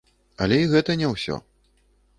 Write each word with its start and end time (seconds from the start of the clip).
Але 0.45 0.57
і 0.61 0.69
гэта 0.71 0.97
не 1.05 1.13
ўсё. 1.13 1.41